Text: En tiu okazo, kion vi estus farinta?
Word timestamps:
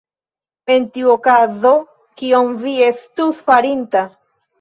En 0.75 0.85
tiu 0.95 1.11
okazo, 1.15 1.73
kion 2.21 2.49
vi 2.63 2.73
estus 2.87 3.43
farinta? 3.51 4.03